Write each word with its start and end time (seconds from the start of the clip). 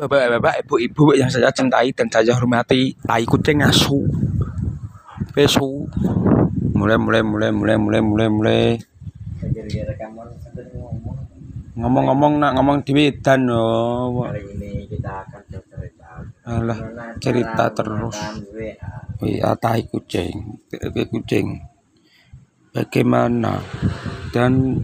Bapak-bapak, 0.00 0.64
ibu-ibu 0.64 1.12
yang 1.12 1.28
saya 1.28 1.52
cintai 1.52 1.92
dan 1.92 2.08
saya 2.08 2.32
hormati, 2.32 2.96
tai 3.04 3.28
kucing 3.28 3.60
asu. 3.60 4.00
Pesu. 5.36 5.84
Mulai 6.72 6.96
mulai 6.96 7.20
mulai 7.20 7.52
mulai 7.52 7.76
mulai 7.76 8.00
mulai 8.00 8.28
mulai. 8.32 8.64
Ngomong-ngomong 11.76 12.40
nak 12.40 12.56
ngomong 12.56 12.80
di 12.80 12.96
Medan 12.96 13.44
oh. 13.52 14.24
Hari 14.24 14.40
ini 14.56 14.88
kita 14.88 15.20
akan 15.20 15.40
bercerita. 15.52 16.08
Alah, 16.48 16.78
cerita 17.20 17.64
terus. 17.76 18.16
Iya, 19.20 19.52
tai 19.60 19.84
kucing, 19.84 20.64
tai 20.72 21.04
kucing. 21.12 21.60
Bagaimana 22.72 23.60
dan 24.32 24.80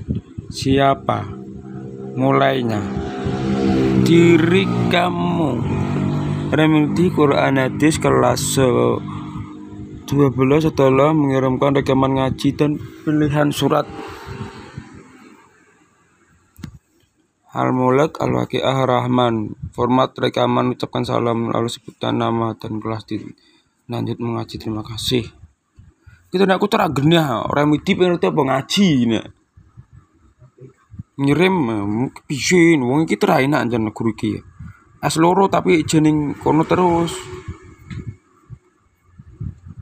siapa 0.53 1.25
mulainya? 2.13 3.06
Diri 4.07 4.63
kamu. 4.87 5.59
Remedi 6.55 7.11
Quran 7.11 7.59
Hadis 7.59 7.99
kelas 7.99 8.55
eh, 8.55 9.03
12 10.07 10.63
setelah 10.63 11.11
mengirimkan 11.11 11.75
rekaman 11.75 12.15
ngaji 12.15 12.55
dan 12.55 12.79
pilihan 12.79 13.51
surat. 13.51 13.83
Al-Mulk 17.51 18.23
Al-Waqiah 18.23 18.87
Rahman. 18.87 19.59
Format 19.75 20.15
rekaman 20.15 20.79
ucapkan 20.79 21.03
salam 21.03 21.51
lalu 21.51 21.67
sebutkan 21.67 22.15
nama 22.15 22.55
dan 22.55 22.79
kelas 22.79 23.11
di 23.11 23.19
lanjut 23.91 24.23
mengaji. 24.23 24.55
Terima 24.63 24.87
kasih. 24.87 25.27
Kita 26.31 26.47
nak 26.47 26.63
aku 26.63 26.71
terang 26.71 26.95
genah 26.95 27.43
remedi 27.51 27.99
pengen 27.99 28.23
apa 28.23 28.43
ngaji 28.55 28.87
ini 29.03 29.19
eh, 31.73 32.13
pisin 32.29 32.85
wong 32.85 33.09
iki 33.09 33.17
terai 33.17 33.49
nak 33.49 33.73
jan 33.73 33.89
guru 33.89 34.13
iki 34.13 34.37
as 35.07 35.17
loro 35.21 35.47
tapi 35.47 35.87
jening 35.87 36.35
kono 36.35 36.67
terus. 36.67 37.15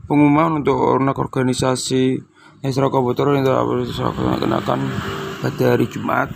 Pengumuman 0.05 0.61
untuk 0.61 0.77
ornak 0.77 1.17
organisasi 1.17 2.21
Esra 2.61 2.93
Kabupaten 2.93 3.41
yang 3.41 4.37
kenakan 4.37 4.79
pada 5.41 5.65
hari 5.73 5.89
Jumat 5.89 6.29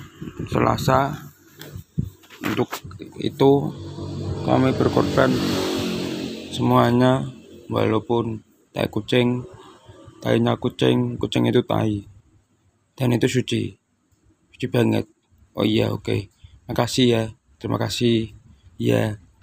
Selasa. 0.50 1.30
Untuk 2.42 2.82
itu 3.22 3.70
kami 4.42 4.74
berkorban 4.74 5.30
semuanya 6.50 7.30
walaupun 7.70 8.42
tai 8.74 8.90
kucing 8.90 9.46
tainya 10.18 10.58
kucing 10.58 11.22
kucing 11.22 11.46
itu 11.46 11.62
tai. 11.62 12.10
Dan 12.98 13.14
itu 13.14 13.30
suci 13.30 13.79
suci 14.60 14.68
banget. 14.68 15.08
Oh 15.56 15.64
iya 15.64 15.88
oke. 15.88 16.04
Okay. 16.04 16.28
makasih 16.68 17.06
ya. 17.08 17.24
Terima 17.64 17.80
kasih. 17.80 18.36
Ya 18.76 19.24